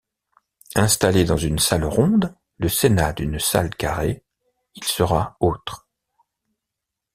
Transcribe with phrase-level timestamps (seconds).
[0.73, 4.23] Installez dans une salle ronde le sénat d’une salle carrée,
[4.73, 5.87] il sera autre.